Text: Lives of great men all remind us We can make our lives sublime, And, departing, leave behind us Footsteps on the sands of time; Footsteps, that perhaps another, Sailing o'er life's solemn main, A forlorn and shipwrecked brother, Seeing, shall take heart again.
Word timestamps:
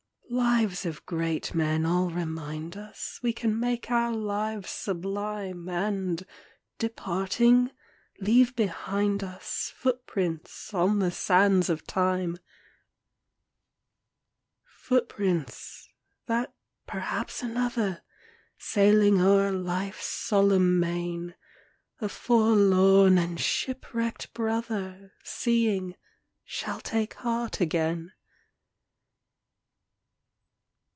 Lives 0.33 0.85
of 0.85 1.05
great 1.05 1.53
men 1.53 1.85
all 1.85 2.09
remind 2.09 2.77
us 2.77 3.19
We 3.21 3.33
can 3.33 3.59
make 3.59 3.91
our 3.91 4.13
lives 4.13 4.69
sublime, 4.69 5.67
And, 5.67 6.25
departing, 6.77 7.71
leave 8.17 8.55
behind 8.55 9.25
us 9.25 9.73
Footsteps 9.75 10.73
on 10.73 10.99
the 10.99 11.11
sands 11.11 11.69
of 11.69 11.85
time; 11.85 12.37
Footsteps, 14.63 15.89
that 16.27 16.53
perhaps 16.87 17.43
another, 17.43 18.01
Sailing 18.57 19.19
o'er 19.19 19.51
life's 19.51 20.05
solemn 20.05 20.79
main, 20.79 21.35
A 21.99 22.07
forlorn 22.07 23.17
and 23.17 23.37
shipwrecked 23.37 24.33
brother, 24.33 25.11
Seeing, 25.25 25.95
shall 26.45 26.79
take 26.79 27.15
heart 27.15 27.59
again. 27.59 28.13